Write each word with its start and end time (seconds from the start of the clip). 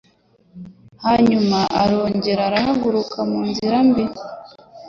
Hanyuma 1.05 1.59
arongera 1.83 2.41
arahaguruka 2.49 3.17
mu 3.29 3.39
nzira 3.49 3.77
mbi 3.87 4.03